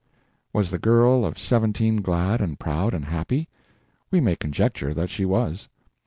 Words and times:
Was 0.51 0.71
the 0.71 0.79
girl 0.79 1.23
of 1.23 1.37
seventeen 1.37 1.97
glad 1.97 2.41
and 2.41 2.57
proud 2.59 2.95
and 2.95 3.05
happy? 3.05 3.47
We 4.09 4.19
may 4.19 4.35
conjecture 4.35 4.95
that 4.95 5.11
she 5.11 5.25
was. 5.25 5.69